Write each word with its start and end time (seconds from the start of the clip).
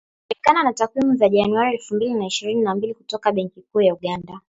Kulingana 0.27 0.63
na 0.69 0.73
takwimu 0.73 1.15
za 1.15 1.29
Januari 1.29 1.73
elfu 1.75 1.95
mbili 1.95 2.25
ishirini 2.25 2.61
na 2.61 2.75
mbili 2.75 2.93
kutoka 2.93 3.31
Benki 3.31 3.61
Kuu 3.61 3.81
ya 3.81 3.93
Uganda, 3.93 4.39